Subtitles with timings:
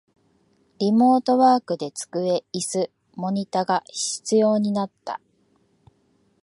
[0.79, 5.21] リモートワークで机、イス、モニタが必要になった